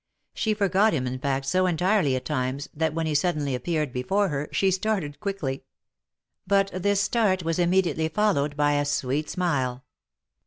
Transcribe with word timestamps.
She 0.33 0.55
forgot 0.55 0.93
him 0.93 1.05
in 1.05 1.19
fact 1.19 1.45
so 1.45 1.67
entirely 1.67 2.15
at 2.15 2.25
times, 2.25 2.67
that 2.73 2.95
when 2.95 3.05
he 3.05 3.13
suddenly 3.13 3.53
appeared 3.53 3.93
before 3.93 4.29
her, 4.29 4.49
she 4.51 4.71
started 4.71 5.19
quickly; 5.19 5.63
but 6.47 6.71
this 6.73 6.99
start 6.99 7.43
was 7.43 7.59
immediately 7.59 8.07
followed 8.09 8.57
by 8.57 8.73
a 8.79 8.85
sweet 8.85 9.29
smile. 9.29 9.85